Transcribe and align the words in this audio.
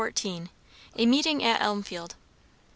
A 0.95 1.05
MEETING 1.05 1.43
AT 1.43 1.61
ELMFIELD. 1.61 2.15